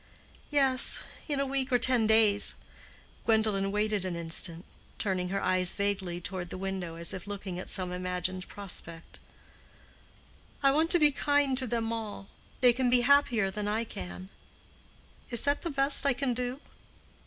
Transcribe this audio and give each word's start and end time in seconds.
"Yes, 0.49 1.03
in 1.27 1.39
a 1.39 1.45
week 1.45 1.71
or 1.71 1.77
ten 1.77 2.07
days." 2.07 2.55
Gwendolen 3.23 3.71
waited 3.71 4.03
an 4.03 4.15
instant, 4.15 4.65
turning 4.97 5.29
her 5.29 5.39
eyes 5.39 5.73
vaguely 5.73 6.19
toward 6.19 6.49
the 6.49 6.57
window, 6.57 6.95
as 6.95 7.13
if 7.13 7.27
looking 7.27 7.59
at 7.59 7.69
some 7.69 7.91
imagined 7.91 8.47
prospect. 8.47 9.19
"I 10.63 10.71
want 10.71 10.89
to 10.89 10.97
be 10.99 11.11
kind 11.11 11.55
to 11.59 11.67
them 11.67 11.93
all—they 11.93 12.73
can 12.73 12.89
be 12.89 13.01
happier 13.01 13.51
than 13.51 13.67
I 13.67 13.83
can. 13.83 14.29
Is 15.29 15.43
that 15.43 15.61
the 15.61 15.69
best 15.69 16.03
I 16.03 16.13
can 16.13 16.33
do?" 16.33 16.59